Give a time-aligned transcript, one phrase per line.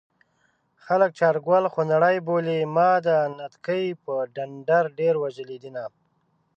[0.85, 5.83] خلک چارګل خونړی بولي ما د نتکۍ په ډنډر ډېر وژلي دينه